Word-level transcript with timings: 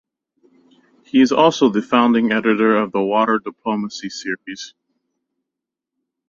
He 1.03 1.21
is 1.21 1.31
also 1.31 1.69
the 1.69 1.83
Founding 1.83 2.31
Editor 2.31 2.75
of 2.75 2.91
the 2.91 3.03
"Water 3.03 3.37
Diplomacy 3.37 4.09
Series". 4.09 4.73